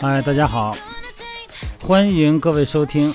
[0.00, 0.76] 哎，大家好，
[1.80, 3.14] 欢迎各位收听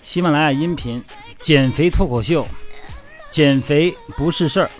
[0.00, 1.04] 喜马拉雅音频
[1.40, 2.48] 减肥脱口秀，
[3.30, 4.70] 减肥不是事儿。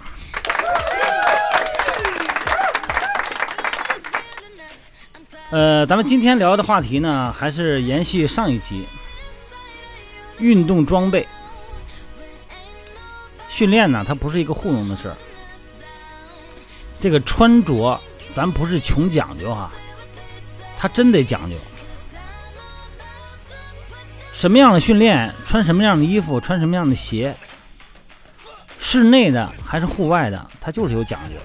[5.50, 8.88] 呃，咱们今天聊的话题呢，还是延续上一集，
[10.38, 11.28] 运动装备
[13.50, 15.16] 训练呢，它不是一个糊弄的事儿。
[16.98, 18.00] 这个穿着，
[18.34, 19.70] 咱不是穷讲究哈。
[20.82, 21.54] 他真得讲究，
[24.32, 27.32] 什么样的训练穿什么样的衣服，穿什么样的鞋，
[28.80, 31.36] 室内的还是户外的，它就是有讲究。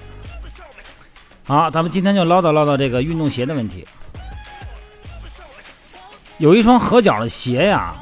[1.46, 3.86] 好，咱们今天就唠叨唠叨这个运动鞋的问题。
[6.38, 7.94] 有一双合脚的鞋呀，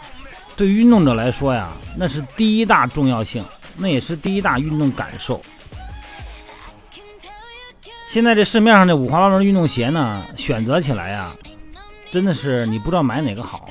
[0.56, 1.68] 对于运动者来说呀，
[1.98, 3.44] 那是第一大重要性，
[3.77, 5.39] 那也是第一大运动感受。
[8.08, 11.34] 现在这市面上的五花八门运动鞋呢，选择起来呀，
[12.10, 13.68] 真的是你不知道买哪个好。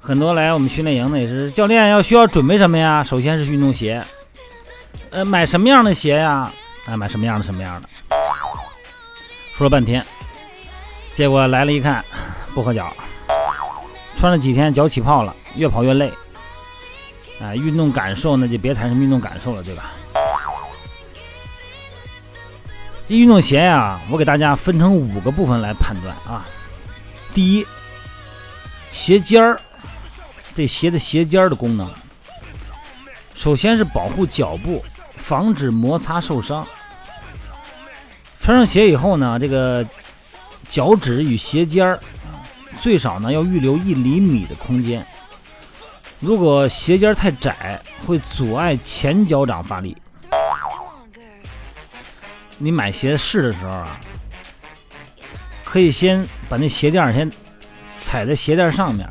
[0.00, 3.04] 很多来我们训练营的也是，教练要需要准备什么呀？
[3.04, 4.02] 首先是运动鞋，
[5.10, 6.50] 呃，买什么样的鞋呀？
[6.86, 7.88] 哎，买什么样的什么样的？
[9.54, 10.04] 说了半天，
[11.12, 12.02] 结果来了一看，
[12.54, 12.90] 不合脚，
[14.14, 16.10] 穿了几天脚起泡了，越跑越累。
[17.42, 19.92] 哎，运动感受那就别谈什么运动感受了，对吧？
[23.08, 26.46] 这运动鞋呀，我给大家分成五个部分来判断啊。
[27.32, 27.66] 第一，
[28.92, 29.58] 鞋尖儿，
[30.54, 31.88] 这鞋的鞋尖儿的功能，
[33.34, 34.84] 首先是保护脚部，
[35.16, 36.66] 防止摩擦受伤。
[38.38, 39.82] 穿上鞋以后呢，这个
[40.68, 42.44] 脚趾与鞋尖儿啊，
[42.78, 45.02] 最少呢要预留一厘米的空间。
[46.20, 49.96] 如果鞋尖太窄，会阻碍前脚掌发力。
[52.58, 54.00] 你买鞋试的时候啊，
[55.64, 57.30] 可以先把那鞋垫先
[58.00, 59.08] 踩在鞋垫上面，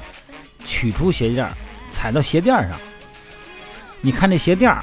[0.65, 1.49] 取出鞋垫，
[1.89, 2.77] 踩到鞋垫上。
[4.01, 4.77] 你看这鞋垫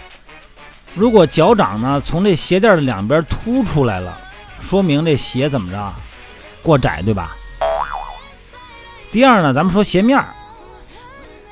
[0.94, 4.18] 如果脚掌呢从这鞋垫的两边凸出来了，
[4.60, 5.92] 说明这鞋怎么着
[6.62, 7.36] 过窄，对吧？
[9.12, 10.24] 第二呢，咱们说鞋面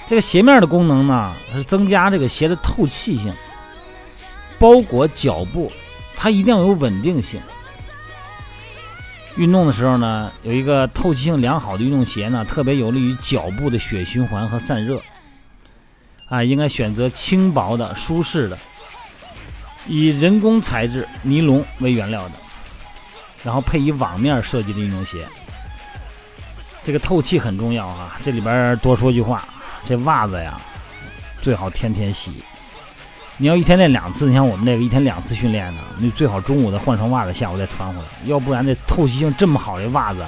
[0.08, 3.32] 这个鞋面的功能呢是增加这个鞋的透气性，
[4.58, 5.70] 包裹脚部。
[6.16, 7.40] 它一定要有稳定性。
[9.36, 15.00] 运动的时候呢，有一个透气性良好的运动鞋呢，特别有利于脚部的血循环和散热。
[16.28, 18.58] 啊，应该选择轻薄的、舒适的，
[19.86, 22.32] 以人工材质尼龙为原料的，
[23.44, 25.26] 然后配以网面设计的运动鞋。
[26.84, 28.18] 这个透气很重要啊！
[28.24, 29.46] 这里边多说句话，
[29.84, 30.60] 这袜子呀，
[31.40, 32.42] 最好天天洗。
[33.38, 40.24] 你要一天练两次，你像我们那个一天两次训练呢，你最好中午再换双袜子，下午再穿回来，要不然这透气性这么好的袜子，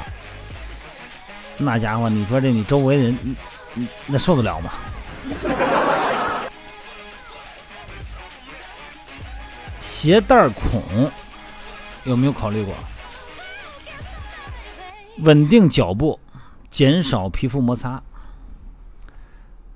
[1.58, 3.36] 那家伙，你说这你周围人，
[4.06, 4.72] 那受得了吗？
[9.80, 10.82] 鞋带孔
[12.04, 12.74] 有没有考虑过？
[15.18, 16.18] 稳定脚步，
[16.70, 18.02] 减少皮肤摩擦。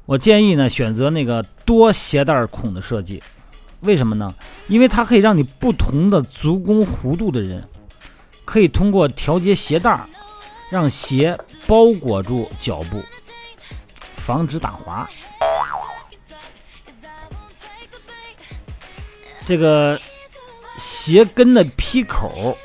[0.08, 3.22] 我建议呢，选择那个多鞋带孔的设计，
[3.80, 4.34] 为什么呢？
[4.66, 7.62] 因为它可以让你不同的足弓弧度的人，
[8.46, 10.00] 可以通过调节鞋带，
[10.70, 13.02] 让鞋包裹住脚部，
[14.16, 15.06] 防止打滑。
[19.44, 20.00] 这个
[20.78, 22.56] 鞋跟的劈口，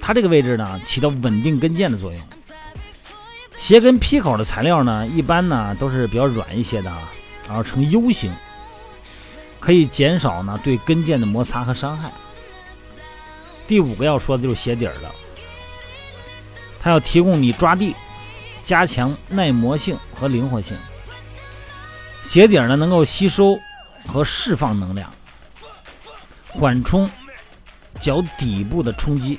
[0.00, 2.20] 它这个位置呢，起到稳定跟腱的作用。
[3.62, 7.08] 鞋跟劈口的材料呢，一般呢都是比较软一些的啊，
[7.46, 8.34] 然后呈 U 型，
[9.60, 12.10] 可以减少呢对跟腱的摩擦和伤害。
[13.68, 15.14] 第五个要说的就是鞋底儿了，
[16.80, 17.94] 它要提供你抓地，
[18.64, 20.76] 加强耐磨性和灵活性。
[22.20, 23.56] 鞋底儿呢能够吸收
[24.08, 25.08] 和释放能量，
[26.48, 27.08] 缓冲
[28.00, 29.38] 脚底部的冲击。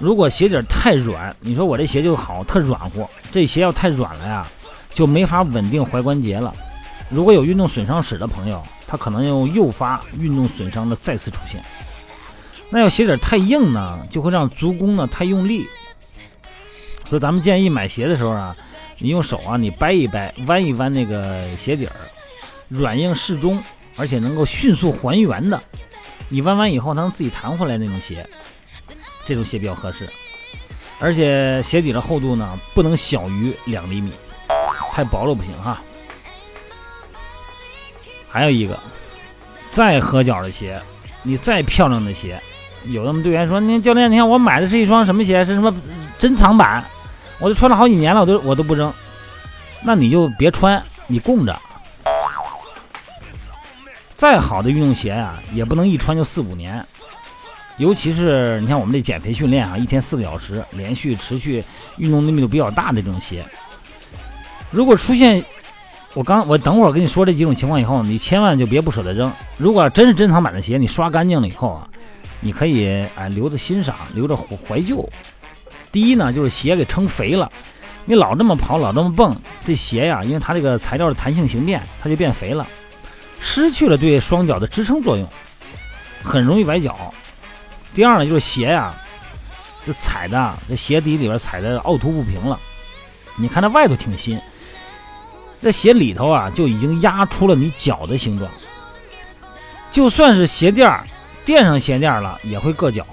[0.00, 3.06] 如果鞋底太软，你说我这鞋就好，特软和。
[3.30, 4.46] 这鞋要太软了呀，
[4.94, 6.52] 就没法稳定踝关节了。
[7.10, 11.62] 如果有运动损伤史的朋友，他可能又诱发运动损伤的再次出现。
[12.70, 15.68] 那要鞋底太硬呢，就会让足弓呢太用力。
[17.10, 18.56] 所以咱们建议买鞋的时候啊，
[18.96, 21.92] 你用手啊，你掰一掰，弯一弯那个鞋底儿，
[22.68, 23.62] 软硬适中，
[23.96, 25.60] 而且能够迅速还原的。
[26.30, 28.26] 你弯弯以后，它能自己弹回来那种鞋。
[29.24, 30.08] 这种鞋比较合适，
[30.98, 34.12] 而且鞋底的厚度呢不能小于两厘米，
[34.92, 35.80] 太薄了不行哈。
[38.28, 38.78] 还有一个，
[39.70, 40.80] 再合脚的鞋，
[41.22, 42.40] 你再漂亮的鞋，
[42.84, 45.44] 有的队员说：“那教练，你看我买的是一双什么鞋？
[45.44, 45.74] 是什么
[46.18, 46.84] 珍藏版？
[47.38, 48.92] 我都穿了好几年了，我都我都不扔。
[49.82, 51.58] 那你就别穿，你供着。
[54.14, 56.86] 再好的运动鞋呀，也不能一穿就四五年。
[57.80, 61.64] 尤其是你像我们这减肥训练啊，一天四个小时，连续持续
[61.96, 63.42] 运动的密度比较大的这种鞋，
[64.70, 65.42] 如果出现……
[66.12, 69.32] 我刚我等会儿跟你说这几种情况以后，你千万就别不舍得扔。
[69.56, 71.88] 如果真是珍藏版的鞋，你刷干净了以后啊，
[72.40, 75.08] 你可以哎留着欣赏，留着怀旧。
[75.90, 77.50] 第一呢，就是鞋给撑肥了，
[78.04, 79.34] 你老这么跑，老这么蹦，
[79.64, 82.66] 这鞋呀，因为它这个材料的弹性形变，它就变肥了，
[83.40, 85.26] 失去了对双脚的支撑作用，
[86.22, 87.14] 很容易崴脚。
[87.94, 88.94] 第二呢，就是鞋呀，
[89.84, 92.58] 这踩的这鞋底里边踩的凹凸不平了。
[93.36, 94.40] 你看它外头挺新。
[95.60, 98.50] 在鞋里头啊，就已经压出了你脚的形状。
[99.90, 100.88] 就算是鞋垫
[101.44, 103.06] 垫上鞋垫了，也会硌脚。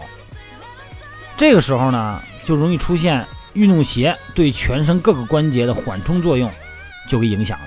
[1.36, 6.50] 这个时候呢，就容易出现运动鞋对全身各个关节的缓冲作用
[7.10, 7.66] 就给影响了。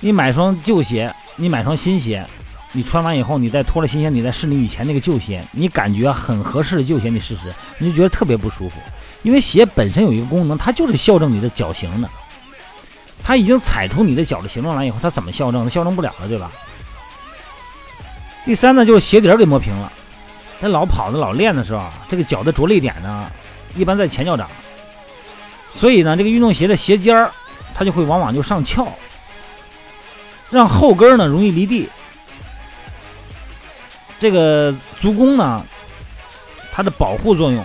[0.00, 2.26] 你买双旧鞋，你买双新鞋，
[2.76, 8.74] 你穿完以后，你再脱了新鞋，你再试你以前那个旧鞋，你感觉很合适的旧鞋，你试试，你就觉得特别不舒服。
[9.22, 12.08] 因为鞋本身有一个功能，它就是校正你的脚型的。
[13.24, 15.64] 它已经踩出你的脚的形状来以后，它怎么校正？
[15.64, 16.52] 它校正不了了，对吧？
[18.44, 19.90] 第三呢，就是鞋底儿给磨平了。
[20.60, 23.30] 他老跑的、老练的时候，这个脚的着力点呢，
[23.74, 24.50] 一般在前脚掌，
[25.72, 27.32] 所以呢，这个运动鞋的鞋尖儿，
[27.74, 28.86] 它就会往往就上翘，
[30.50, 31.88] 让后跟呢容易离地。
[34.18, 35.64] 这个足弓呢，
[36.72, 37.64] 它的保护作用，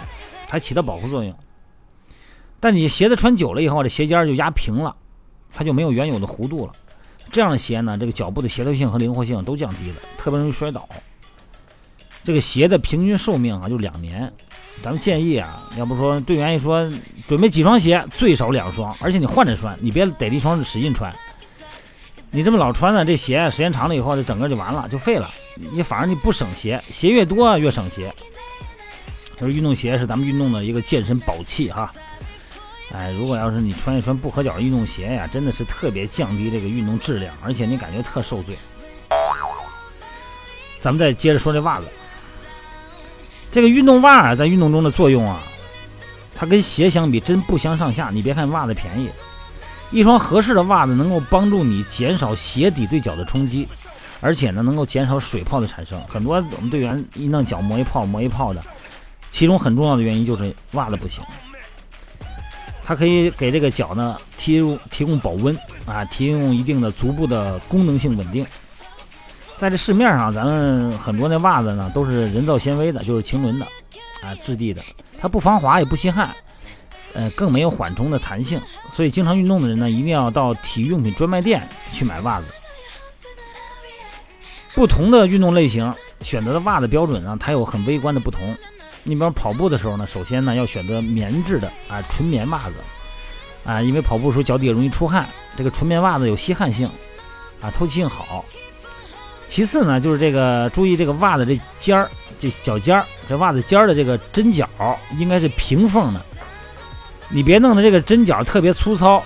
[0.50, 1.33] 还起到保护作用。
[2.59, 4.95] 但你鞋子穿久了以后，这鞋尖就压平了，
[5.53, 6.74] 它就没有原有的弧度了。
[7.31, 10.88] 这样的鞋呢，这个脚部的协调性和灵活性都降低了，特别容易摔倒。
[12.24, 14.31] 这个鞋的平均寿命啊，就两年。
[14.81, 16.88] 咱们建议啊，要不说队员一说
[17.27, 21.13] 准备几双鞋，最少两双，而且你换着穿，你别逮着一双使劲穿。
[22.30, 25.30] 你这么老穿呢，这鞋时间长了以后，这整个就完了，就废了。
[25.56, 28.13] 你反而你不省鞋，鞋越多越省鞋。
[29.38, 31.92] 就是运动鞋是咱们运动的一个健身宝器哈。
[32.94, 38.56] 哎，如果要是你穿一双不合脚的运动鞋呀，真的是特别降低这个运动质量，而且你感觉特受罪。
[40.80, 41.88] 咱们再接着说这袜子，
[43.51, 45.42] 这个运动袜在运动中的作用啊，
[46.36, 48.09] 它跟鞋相比真不相上下。
[48.12, 49.09] 你别看袜子便宜，
[49.89, 53.68] 一双合适的袜子能够帮助你减少鞋底对脚的冲击，
[54.22, 56.00] 而且呢能够减少水泡的产生。
[56.08, 58.62] 很多我们队员一弄脚磨一泡磨一泡的，
[59.30, 61.24] 其中很重要的原因就是袜子不行。
[62.84, 68.46] 它可以给这个脚呢提供提供保温啊，提供一定的足部的功能性稳定。
[69.58, 73.66] 在这市面上，咱们很多那袜子呢都是人造纤维的，就是腈纶的
[74.24, 74.82] 啊质地的，
[75.22, 76.36] 它不防滑也不吸汗，
[77.14, 78.60] 呃，更没有缓冲的弹性。
[78.92, 82.48] 所以经常运动的人呢，一定要到体育用品专卖店去买袜子。
[84.74, 88.56] 不同的运动类型选择的袜子标准呢，它有很微观的不同。
[89.04, 92.76] 你比方跑步的时候呢，首先呢要选择棉质的啊纯棉袜子
[93.66, 95.28] 啊，因为跑步的时候脚底下容易出汗，
[95.58, 96.90] 这个纯棉袜子有吸汗性
[97.62, 98.46] 啊，透气性好。
[99.48, 102.10] 其次呢，就是这个注意这个袜子这尖儿，
[102.40, 104.70] 这脚尖儿，这袜子尖儿的这个针脚
[105.18, 106.22] 应该是平缝的，
[107.28, 109.22] 你别弄得这个针脚特别粗糙，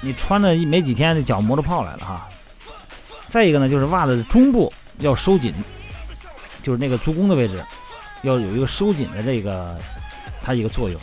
[0.00, 2.28] 你穿了没几天，这脚磨出泡来了哈。
[3.30, 5.54] 再一个呢，就是袜子的中部要收紧，
[6.62, 7.64] 就是那个足弓的位置。
[8.22, 9.78] 要有一个收紧的这个，
[10.42, 11.00] 它一个作用，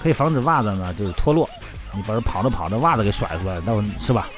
[0.00, 1.48] 可以防止袜子呢就是脱落。
[1.92, 4.28] 你把这跑着跑着袜子给甩出来，那是吧？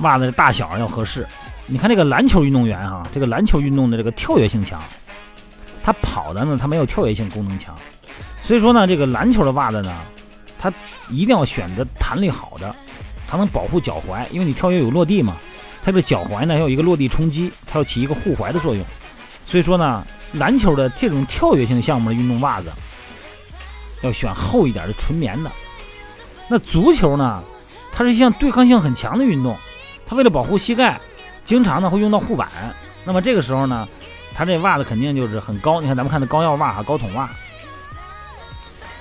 [0.00, 1.26] 袜子的大小要合适。
[1.66, 4.82] 你看这个篮球运动员哈，这个篮球运动的这个跳跃性强，
[5.82, 7.74] 他跑的呢他没有跳跃性功能强，
[8.42, 9.94] 所以说呢这个篮球的袜子呢，
[10.58, 10.72] 它
[11.08, 12.74] 一定要选择弹力好的，
[13.30, 15.36] 它能保护脚踝，因为你跳跃有落地嘛，
[15.84, 18.84] 它的脚踝呢要有一个落地冲击，它要起一个护踝的作用。
[19.46, 22.66] 所以说呢，篮球的这种跳跃性项目的运动袜子，
[24.02, 25.50] 要选厚一点的纯棉的。
[26.48, 27.44] 那足球呢，
[27.92, 29.56] 它是一项对抗性很强的运动，
[30.04, 31.00] 它为了保护膝盖，
[31.44, 32.48] 经常呢会用到护板。
[33.04, 33.88] 那么这个时候呢，
[34.34, 35.80] 它这袜子肯定就是很高。
[35.80, 37.30] 你看咱们看的高腰袜哈，高筒袜。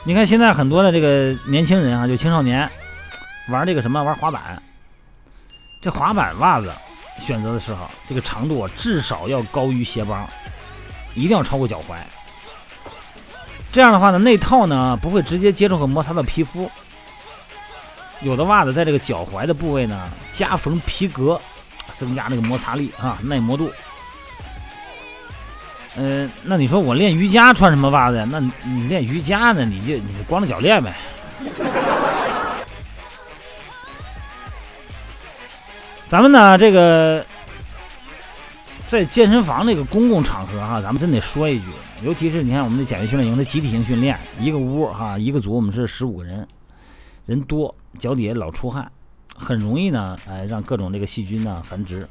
[0.03, 2.69] 你看现在很多的这个年轻人啊，就青少年
[3.49, 4.61] 玩这个什么玩滑板，
[5.81, 6.71] 这滑板袜子。
[7.19, 10.25] 选择的时候，这个长度至少要高于鞋帮，
[11.15, 11.97] 一定要超过脚踝。
[13.73, 16.71] 这样的话呢，内套呢不会直接接触和摩擦到皮肤。
[18.21, 21.39] 有的袜子在这个脚踝的部位呢加缝皮革，
[21.93, 23.69] 增加那个摩擦力啊，耐磨度。
[25.97, 28.25] 嗯，那你说我练瑜伽穿什么袜子呀？
[28.31, 29.65] 那你练瑜伽呢？
[29.65, 30.95] 你就你就光着脚练呗。
[36.09, 37.23] 咱们呢，这个
[38.87, 41.67] 在健身房这个公共场合哈，咱们真得说一句，
[42.01, 46.47] 尤其是你看我们的减肥训练营的集体性训练，一个屋哈，一个组我们是十五个人，
[47.27, 48.91] 人多，脚底下老出汗，
[49.35, 52.09] 很容易呢，哎，让各种这个细菌呢繁殖。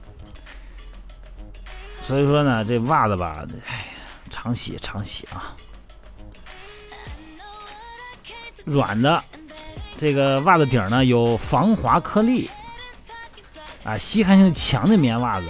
[2.01, 3.87] 所以说呢，这袜子吧，哎，
[4.31, 5.57] 常洗常洗啊。
[8.65, 9.25] 软的，
[9.97, 12.49] 这个袜子底儿呢有防滑颗粒，
[13.89, 15.47] 啊，吸汗性强的棉袜子，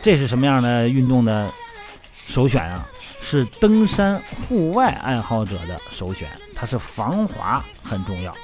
[0.00, 1.52] 这是什么样的运动的
[2.26, 2.88] 首选啊？
[3.20, 4.18] 是登山
[4.48, 8.34] 户外爱好者的首选，它是防滑很重要。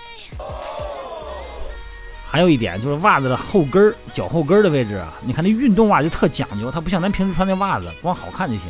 [2.30, 8.68] 还有一点就是袜子的后跟儿、脚后跟的位置啊，你看那运动袜就特讲究，它不像咱平时穿那袜子，光好看就行。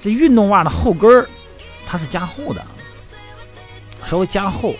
[0.00, 1.28] 这运动袜的后跟儿，
[1.84, 2.64] 它是加厚的，
[4.04, 4.76] 稍微加厚，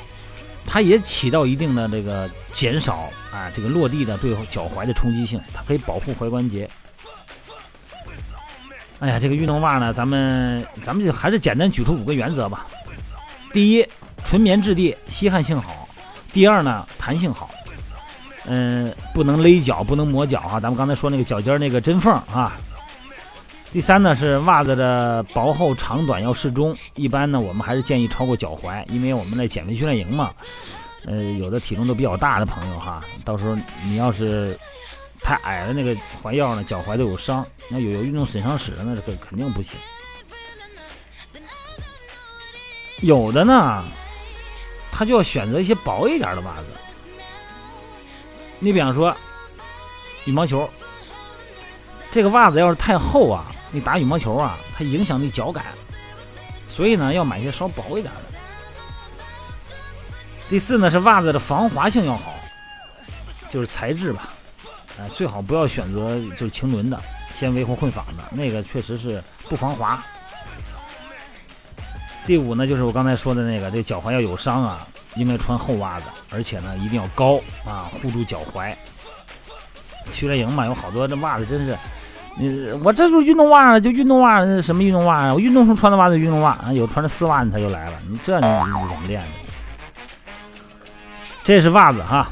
[0.66, 6.68] 它也起到一定的这个减少啊这个落地的对脚踝的冲击性，它可以保护踝关节。
[9.00, 12.66] 哎呀，这个运动袜呢，咱们咱们就还是简单举出五个原则吧。
[13.52, 13.86] 第一，
[14.24, 15.88] 纯棉质地，吸汗性好。
[16.32, 17.50] 第二呢，弹性好，
[18.46, 20.60] 嗯，不能勒脚，不能磨脚啊。
[20.60, 22.56] 咱们刚才说那个脚尖那个针缝啊。
[23.72, 30.32] 第三呢是袜子的薄厚长短要适中，一般呢我们还是建议超过脚踝，因为我们在减肥训练营嘛，
[31.06, 34.58] 呃，有的体重都比较大的朋友哈，到时候你要是
[35.20, 39.78] 太矮的那个踝腰呢，脚踝都有伤，那有有运动损伤史的那是肯肯定不行。
[43.00, 43.84] 有的呢。
[44.92, 46.66] 他就要选择一些薄一点的袜子。
[48.58, 49.16] 你比方说，
[50.26, 50.68] 羽毛球，
[52.10, 55.64] 这个袜子要是太厚啊，你打羽毛球啊，它影响你脚感，
[56.68, 58.20] 所以呢，要买些稍薄一点的。
[60.48, 62.34] 第四呢，是袜子的防滑性要好，
[63.48, 64.32] 就是材质吧，
[64.98, 67.00] 哎，最好不要选择就是晴纶的、
[67.32, 70.02] 纤维或混纺的，那个确实是不防滑。
[72.26, 78.74] 第五呢，就是我刚才说的那个，这脚踝要有伤啊，应该穿厚袜子，而且呢一定要高啊，护住脚踝。
[80.12, 81.78] 训练营嘛，有好多这袜子真是，
[82.40, 85.34] 你我这就是运动袜就运动袜，什么运动袜啊？
[85.34, 89.28] 我运动时候穿的袜子运动袜啊，有穿着丝袜的他就来了，你这你怎么练的？
[91.44, 92.30] 这是袜子哈，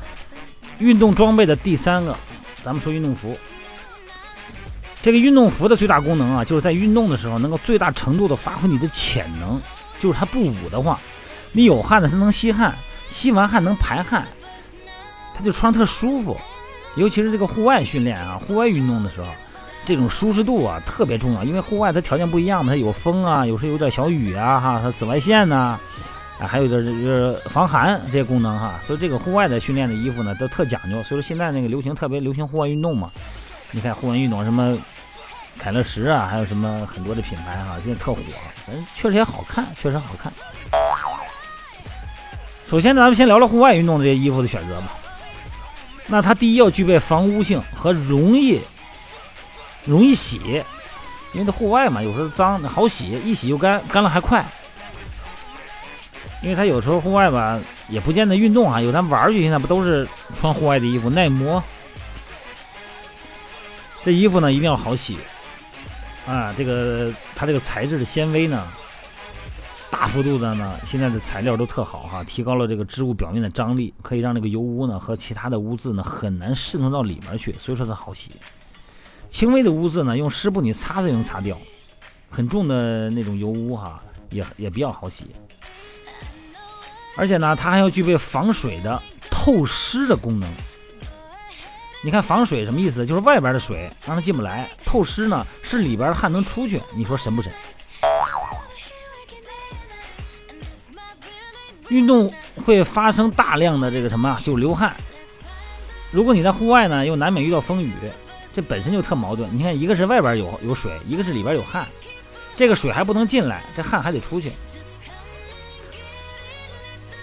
[0.79, 2.17] 运动装备的第三个，
[2.63, 3.37] 咱们说运动服。
[5.03, 9.61] 这个运动服的最大功能啊，就是在运动的时候能够最大程度的发挥你的潜能。
[10.01, 10.99] 就是它不捂的话，
[11.53, 12.75] 你有汗的它能吸汗，
[13.09, 14.27] 吸完汗能排汗，
[15.37, 16.37] 它就穿特舒服。
[16.97, 19.27] 尤其是这个户外训练啊，户外运动的时候，
[19.89, 21.43] 这种舒适度啊特别重要。
[21.43, 25.81] 因为户外它条件不一样嘛，它有风啊，有时有点小雨啊，哈，它紫外线呐，
[26.39, 28.79] 啊，还有点就是防寒这些功能哈。
[28.87, 31.03] 所以这个户外的训练的衣服呢都特讲究。
[31.03, 33.11] 所以说现在那个流行特别流行户外运动嘛，
[33.71, 34.77] 你看户外运动什么。
[35.61, 38.21] 凯乐石啊，还有什么很多的品牌哈，现在特火，
[38.65, 40.33] 反正确实也好看，确实好看。
[42.71, 44.95] 首先，咱们先聊聊户外运动的这些衣服的选择吧。
[46.07, 48.61] 那它第一要具备防污性和容易
[49.85, 50.63] 容易洗，
[51.33, 54.45] 因为它户外嘛，有时候脏好洗，一洗就干，干了还快。
[56.43, 60.07] 因为它有时候户外吧，也不见得运动啊，有咱玩去，现在不都是
[60.39, 61.63] 穿户外的衣服，耐磨。
[64.05, 65.19] 这衣服呢，一定要好洗。
[66.27, 68.67] 啊，这个它这个材质的纤维呢，
[69.91, 78.31] 大幅度的呢，现在的材料都特好哈，提高了这个织物表面的张力，可以让这个油污呢和其他的污渍呢很难渗透到里面去，所以说它好洗。
[79.29, 81.57] 轻微的污渍呢，用湿布你擦就能擦掉，
[82.31, 85.27] 很重的那种油污哈，也也比较好洗。
[87.17, 90.49] 而且呢，它还要具备防水的透湿的功能。
[92.03, 93.05] 你看防水什么意思？
[93.05, 96.81] 就是外边的水让它进不来，透湿呢是里边的汗能出去。
[96.95, 97.53] 你说神不神？
[101.89, 102.33] 运动
[102.65, 104.95] 会发生大量的这个什么，就流汗。
[106.11, 107.93] 如果你在户外呢，又难免遇到风雨，
[108.59, 109.49] 这本身就特矛盾。
[109.57, 111.87] 你看，一个是外边有有水，一个是里边有汗，
[112.57, 114.51] 这个水还不能进来，这汗还得出去。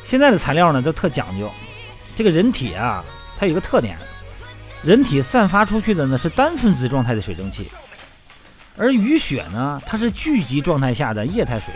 [0.05, 1.51] 现在的材料呢都特讲究，
[2.15, 3.03] 这个人体啊，
[3.37, 3.97] 它有个特点。
[4.81, 7.69] 人体散发出去的呢是单分子状态的水蒸气，
[8.77, 11.73] 而雨雪呢，它是聚集状态下的液态水，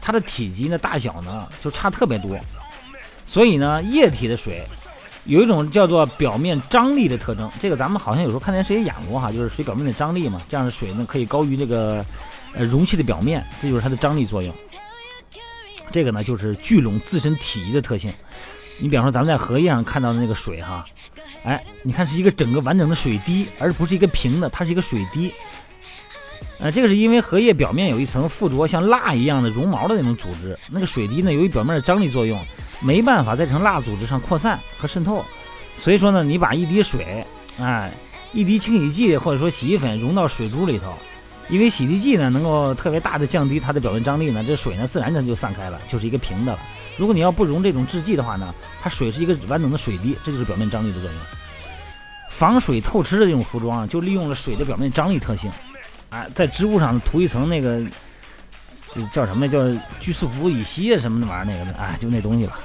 [0.00, 2.38] 它的体积呢大小呢就差特别多，
[3.26, 4.66] 所以呢液体的水
[5.28, 12.02] 有一种叫做表面张力的特征，这个咱们好像有时候看电视也演过哈，就是水表面的张力嘛，这样的水呢可以高于这个
[12.54, 14.54] 呃容器的表面，这就是它的张力作用。
[15.92, 18.10] 这个呢就是聚拢自身体积的特性。
[18.78, 20.82] 你比方说咱们在荷叶上看到的那个水哈，
[21.44, 25.30] 哎，你看是一个整个完整的水滴，而不是一个平的，它是一个水滴。
[26.58, 32.40] 呃，这个是因为荷叶表面有一层附着像蜡一样的绒毛的那种组织，那个水滴呢由于表面的张力作用。
[32.80, 35.24] 没办法在成蜡组织上扩散和渗透，
[35.76, 37.24] 所以说呢，你把一滴水，
[37.58, 37.92] 哎，
[38.32, 40.94] 一滴清洗剂或者说洗衣粉融到水珠里头，
[41.48, 46.58] 因为洗涤剂呢能够特别大的降低它的表面张力呢，这水呢自然它就散开了，就是一个平的了。
[46.96, 51.20] 如果你要不溶这种制剂的话呢，它水是一个完整的水滴，这就是表面张力的作用。
[52.30, 55.50] 防水透湿的这种服装啊就利用了水的表面张力特性，
[56.10, 57.82] 哎，在织物上涂一层那个。
[59.06, 59.58] 叫什么叫
[59.98, 62.58] 聚四氟乙烯啊什么的玩意儿那个的，哎，就那东西吧。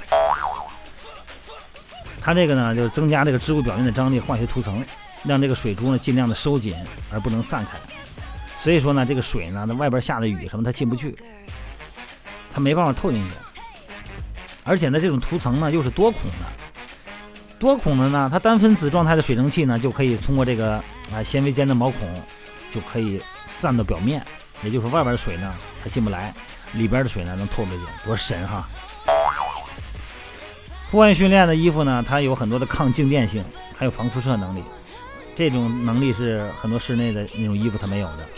[2.20, 4.82] 它这个呢，就是增加这个织物表面的张力，化学涂层，
[5.24, 6.74] 让这个水珠呢尽量的收紧，
[7.12, 7.78] 而不能散开。
[8.58, 11.14] 所以说呢，这个水呢，它外边下的雨什么它进不去，
[12.50, 13.28] 它没办法透进去。
[14.64, 16.46] 而且呢，这种涂层呢又是多孔的，
[17.58, 22.08] 多孔的呢，它单分子状态的水蒸气呢就可以通过这个啊纤维间的毛孔，
[22.72, 24.24] 就可以散到表面。
[24.62, 26.32] 也就是外边的水呢，它进不来，
[26.72, 28.66] 里边的水呢能透出去，多神哈！
[30.90, 33.44] 户外训练的衣服呢，它有很多的抗静电性，
[33.76, 34.62] 还有防辐射能力，
[35.34, 38.28] 这种能力是很多室内的那种衣服它没有的。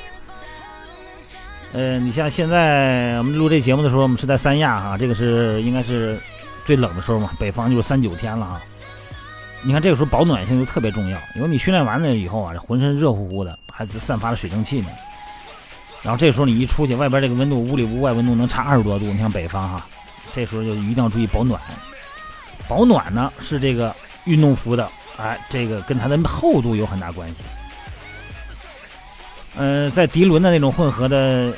[1.72, 6.18] 呃，你像现在我们录这节目的时候，我们是在三亚哈，这个是应该是
[6.64, 8.62] 最冷的时候嘛，北方就是三九天了啊。
[9.62, 14.88] 你看这个时候保暖性就特别重要，因为你训练完了以后啊，浑身热乎乎的，还散发了水蒸气呢。
[16.06, 19.06] 然后这时候你一出去，外边这个温度，屋里屋外温度能差二十多度。
[19.06, 19.84] 你像北方哈，
[20.32, 21.60] 这时候就一定要注意保暖。
[22.68, 27.36] 保暖呢是这个运动服的，哎，这个跟它的厚度有很大关系。
[29.56, 31.52] 嗯，在涤纶的那种混合的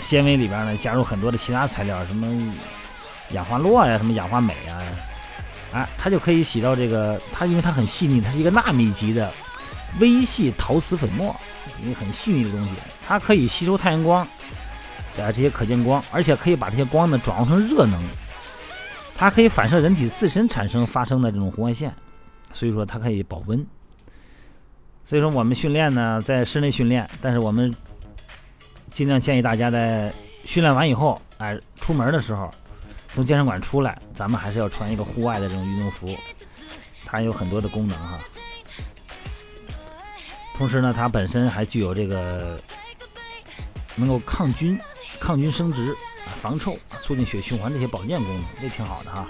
[0.00, 2.54] 纤维里边呢，加入很多的其他材料，什么
[3.30, 4.78] 氧化铬呀，什么氧化镁啊，
[5.72, 9.32] 哎，它就可以洗到这个，它因为它很细腻，它是一个纳米级的
[9.98, 11.34] 微细陶瓷粉末。
[11.82, 12.70] 一个很细腻的东西，
[13.06, 18.00] 它可以吸收太阳光，啊这些可见光，而且可以把这些光呢转化成热能，
[19.16, 21.94] 它可以反射人体自身产生发生的这种红外线，
[22.52, 23.66] 所以说它可以保温。
[25.04, 27.74] 所以说我们训练呢，在室内训练，但是我们
[28.90, 30.12] 尽量建议大家在
[30.44, 32.50] 训练完以后，哎，出门的时候
[33.14, 36.14] 从健身馆出来，咱们还是要穿一个户外的这种运动服，
[37.06, 38.18] 它有很多的功能哈。
[40.58, 42.60] 同时呢，它本身还具有这个
[43.94, 44.76] 能够抗菌、
[45.20, 45.96] 抗菌生殖、
[46.36, 49.24] 防臭、促进血循环这些保健功能，这挺好的哈。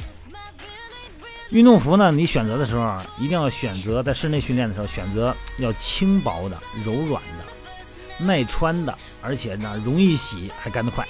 [1.51, 11.07] 运动服呢，你选择的时候啊一定要选择在室内训练的时候选择要轻薄的、柔软的、耐穿的，而且呢容易洗还干得快。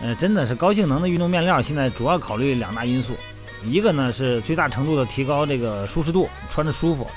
[0.00, 3.16] 呃，真的是高性能的运动面料，现在主要考虑两大因素，
[3.62, 7.08] 一个呢是最大程度的提高这个舒适度，穿着舒服。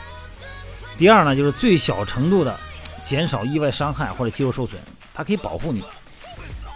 [0.99, 2.53] 第二呢，就是最小程度的
[3.05, 4.77] 减少意外伤害或者肌肉受损，
[5.13, 5.81] 它可以保护你，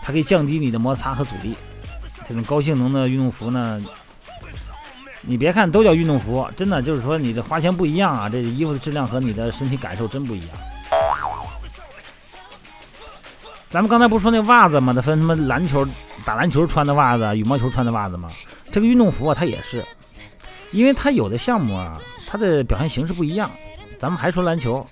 [0.01, 1.57] 它可以降低你的摩擦和阻力。
[2.25, 3.77] 这种高性能的运动服呢，
[5.19, 10.49] 你别看都叫运动服，真的就是说你的花钱不一样啊，这衣服的质量和你的身体感受真不一样。
[13.69, 14.93] 咱们刚才不是说那袜子吗？
[14.93, 15.86] 它分什么篮球
[16.23, 18.31] 打篮球穿的袜子，羽毛球穿的袜子吗？
[18.71, 19.86] 这个运动服啊，它也是，
[20.71, 23.51] 因为它有的项目啊，它的表现形式不一样。
[24.03, 24.85] 咱们还说篮球，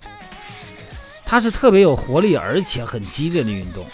[1.26, 3.86] 它是特别有活力，而且很激烈的运动。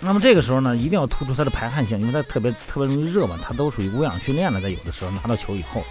[0.00, 4.60] 那么这个时候呢，一定要突出它的排汗性，因为它特别特别容易热嘛，它都属于无氧训练了。
[4.60, 5.84] 在有的时候拿到球以后，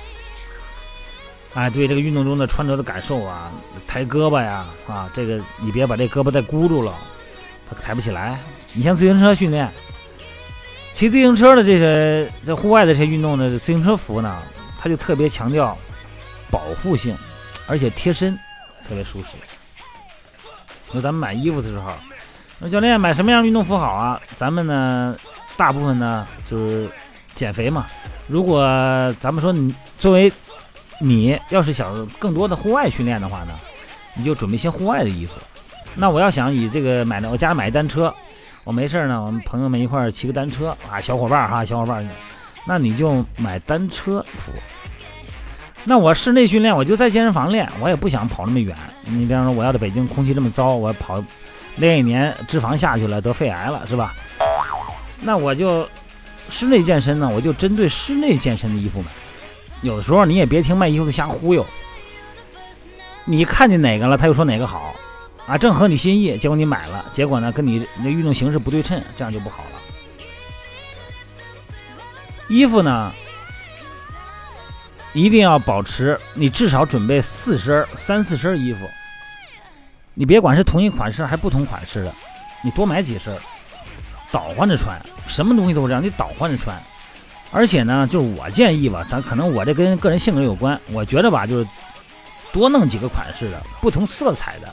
[1.53, 3.49] 哎，对这个运动中的穿着的感受啊，
[3.87, 6.93] 抬胳膊呀，啊，这个你别把这胳膊再箍住了，
[7.69, 8.37] 它抬不起来。
[8.73, 9.71] 你像自行车训练，
[10.91, 14.37] 骑自行车的这些在户外的这些运动的自行车服呢，
[14.77, 15.77] 它就特别强调
[16.51, 17.17] 保护性。
[17.67, 18.33] 而且贴身，
[18.87, 19.27] 特别舒适。
[20.93, 21.91] 那咱们买衣服的时候，
[22.59, 24.19] 那教练买什么样运动服好啊？
[24.35, 25.15] 咱们呢，
[25.57, 26.89] 大部分呢就是
[27.35, 27.85] 减肥嘛。
[28.25, 28.63] 如果
[29.19, 30.31] 咱们说你作为
[30.99, 33.53] 你要是想更多的户外训练的话呢，
[34.13, 35.33] 你就准备一些户外的衣服。
[35.93, 38.13] 那我要想以这个买的，我家买单车，
[38.63, 42.07] 我没事呢，我们朋友们一块骑个单车啊，小伙伴哈，小伙伴，
[42.65, 44.53] 那你就买单车服。
[45.89, 48.75] 那我室内训练，我就在健身房练，我也不想跑那么远。
[49.05, 51.23] 你比方说，我要在北京空气这么糟，我跑
[51.77, 54.13] 练一年，脂肪下去了，得肺癌了，是吧？
[55.21, 55.87] 那我就
[56.49, 59.07] 室内健身呢，我就针对室内健身的衣服买。
[59.81, 61.65] 有的时候你也别听卖衣服的瞎忽悠。
[63.23, 64.93] 你看见哪个了，他又说哪个好，
[65.47, 69.69] 啊，正合你心意，结果你买了，结果呢跟你那运动形式不对称，这样就不好了。
[72.49, 73.13] 衣服呢，
[75.17, 78.87] 一定要保持你至少准备四身、三四身衣服。
[80.13, 82.13] 你别管是同一款式还不同款式的，
[82.63, 83.35] 你多买几身，
[84.31, 84.95] 倒换着穿。
[85.25, 86.79] 什么东西都是这样，你倒换着穿。
[87.51, 90.79] 而且呢，就是我建议吧，咱可能我这跟个人性格有关。
[90.91, 91.67] 我觉得吧，就是
[92.53, 94.71] 多弄几个款式的，不同色彩的。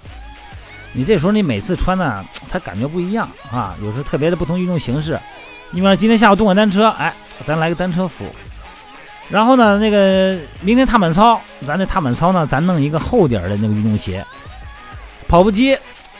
[0.92, 3.74] 你这时候你每次穿呢， 它感觉不一样啊。
[3.80, 5.18] 有时候特别的不同运动形式。
[5.70, 7.14] 你比方今天下午动个单车，哎，
[7.46, 8.26] 咱来个单车服。
[9.30, 14.24] 然后呢，那个明天踏板操，咱这踏板操呢，咱弄一个厚点的那个运动鞋。
[15.26, 15.76] 跑步机，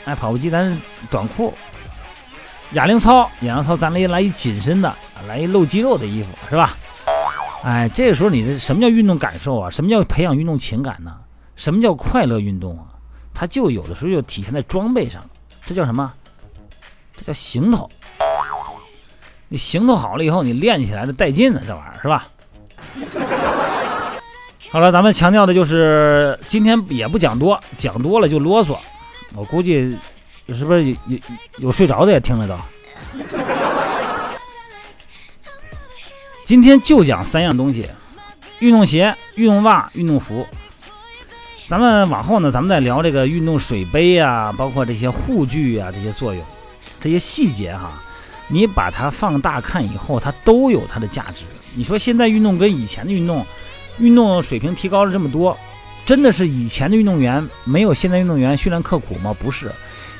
[0.06, 1.52] 哎，跑步机咱短裤。
[2.72, 4.92] 哑铃操，哑铃操，咱来来一紧身的，
[5.28, 6.76] 来一露肌肉的衣服，是吧？
[7.62, 9.70] 哎，这个时候你这什么叫运动感受啊？
[9.70, 11.14] 什么叫培养运动情感呢？
[11.56, 12.86] 什么叫快乐运动啊？
[13.32, 15.24] 它就有的时候就体现在装备上，
[15.64, 16.12] 这叫什么？
[17.16, 17.88] 这叫行头。
[19.48, 22.26] 你行头好了以后，你练起来的带劲呢，这玩意儿是吧？
[24.70, 28.76] 好了，咱们强调的就是今天也不讲多，讲多了就啰嗦。
[29.34, 29.96] 我估计。
[30.46, 31.18] 是不是有有
[31.56, 32.60] 有睡着的也听得到？
[36.44, 37.88] 今天就讲三样东西：
[38.58, 40.46] 运动鞋、运动袜、运动服。
[41.66, 46.44] 咱们往后呢，咱们再聊这个运动水杯啊，包括这些护具啊，这些作用，
[47.00, 48.02] 这些细节哈，
[48.48, 51.44] 你把它放大看以后，它都有它的价值。
[51.74, 53.44] 你说现在运动跟以前的运动，
[53.98, 55.56] 运动水平提高了这么多，
[56.06, 59.34] 真的是以前的运动员没有现在运动员训练刻苦吗？
[59.38, 59.70] 不是。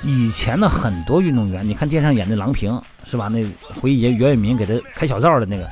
[0.06, 3.28] 以前的很多运动员，你看电视上演的郎平是吧？
[3.28, 3.42] 那
[3.80, 5.66] 回忆袁伟民给他开小灶的那个，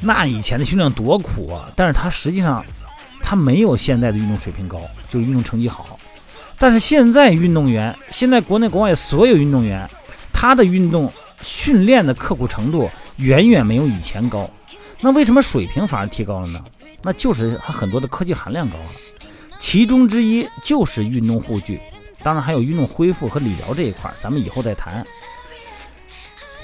[0.00, 1.70] 那以前的训练多苦啊！
[1.76, 2.64] 但是他实际上
[3.20, 5.98] 他没有现在的运动水平高，就是运动成绩好。
[6.58, 9.86] 但是现在运动员，现在国内国外所有运动员，
[10.32, 14.48] 他的运动训练的刻苦程度远远没有以前高。
[15.00, 16.62] 那为什么水平反而提高了呢？
[17.02, 18.90] 那就是它很多的科技含量高了，
[19.58, 21.80] 其中之一就是运动护具。
[22.22, 25.02] 当然还有运动恢复和理疗这一块，咱们以后再谈。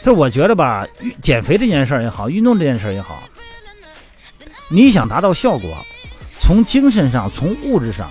[0.01, 0.87] 所以我觉得吧，
[1.23, 3.19] 减肥这件事儿也好，运动这件事儿也好，
[4.69, 5.75] 你想达到效果，
[6.39, 8.11] 从精神上、从物质上、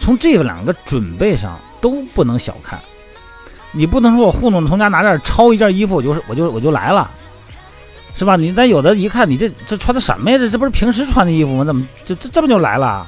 [0.00, 2.80] 从这两个准备上都不能小看。
[3.70, 7.08] 你不能说我糊弄从家拿点抄一件衣服，我就是我就我就来了，
[8.14, 8.36] 是吧？
[8.36, 10.36] 你咱有的一看，你这这穿的什么呀？
[10.38, 11.64] 这这不是平时穿的衣服吗？
[11.64, 13.06] 怎么这这这么就来了？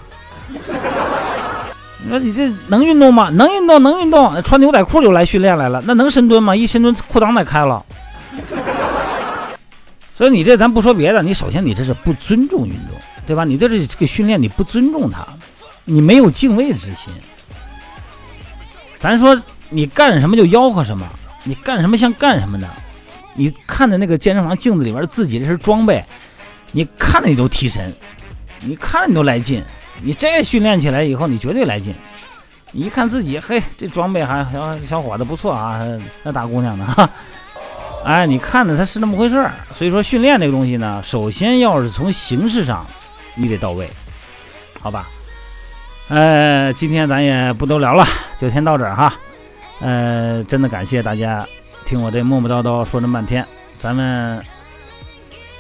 [2.05, 3.29] 你说你这能运动吗？
[3.31, 6.57] 能运动，能运动，穿牛仔裤就来训练来了，那能深蹲吗？
[6.57, 7.85] 一深蹲裤裆得开了。
[10.17, 13.45] 所以你这咱不说别的，你首先你这是不尊重运动，对吧？
[13.45, 15.27] 你这是这个训练你不尊重他，
[15.85, 17.13] 你没有敬畏之心。
[18.99, 21.07] 咱说你干什么就吆喝什么，
[21.45, 22.69] 你干什么像干什么的。
[23.35, 26.05] 你看着那个健身房镜子里边自己这身装备，
[26.71, 27.93] 你看着你都提神，
[28.61, 29.63] 你看着你都来劲。
[30.03, 31.95] 你这训练起来以后，你绝对来劲。
[32.73, 35.81] 你一看自己，嘿，这装备还小小伙子不错啊，
[36.23, 36.87] 那大姑娘呢？
[36.87, 37.11] 哈，
[38.05, 39.53] 哎，你看着他是那么回事儿。
[39.77, 42.87] 所以说训练这个东西呢，首先要是从形式上，
[43.35, 43.89] 你得到位，
[44.81, 45.07] 好吧？
[46.09, 48.05] 呃，今天咱也不多聊了，
[48.37, 49.15] 就先到这儿哈。
[49.81, 51.47] 呃，真的感谢大家
[51.93, 53.47] 听我这磨磨叨叨说这么半天，
[53.79, 54.43] 咱们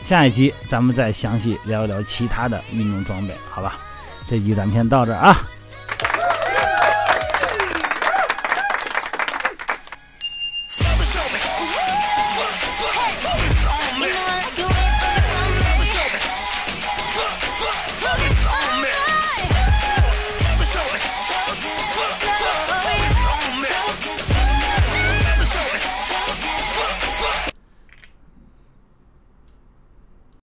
[0.00, 3.78] 下一集咱们再详细聊一聊其他的运动装备，好吧？
[4.26, 5.36] 这集咱们先到这儿啊。